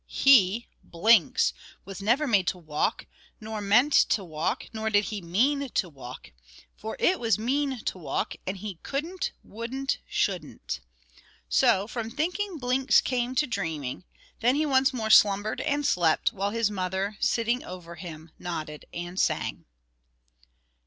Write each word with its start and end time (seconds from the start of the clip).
He, 0.07 0.67
Blinks, 0.83 1.53
was 1.85 2.01
never 2.01 2.25
made 2.25 2.47
to 2.47 2.57
walk, 2.57 3.05
nor 3.39 3.61
meant 3.61 3.93
to 3.93 4.23
walk, 4.23 4.65
nor 4.73 4.89
did 4.89 5.03
he 5.05 5.21
mean 5.21 5.69
to 5.69 5.89
walk; 5.89 6.31
for 6.75 6.95
it 6.97 7.19
was 7.19 7.37
mean 7.37 7.81
to 7.81 7.99
walk, 7.99 8.33
and 8.47 8.57
he 8.57 8.79
couldn't, 8.81 9.31
wouldn't, 9.43 9.99
shouldn't. 10.07 10.79
So 11.47 11.85
from 11.85 12.09
thinking 12.09 12.57
Blinks 12.57 12.99
came 12.99 13.35
to 13.35 13.45
dreaming; 13.45 14.03
then 14.39 14.55
he 14.55 14.65
once 14.65 14.91
more 14.91 15.11
slumbered 15.11 15.61
and 15.61 15.85
slept, 15.85 16.33
while 16.33 16.49
his 16.49 16.71
mother, 16.71 17.15
sitting 17.19 17.63
over 17.63 17.93
him, 17.93 18.31
nodded 18.39 18.85
and 18.91 19.19
sang. 19.19 19.65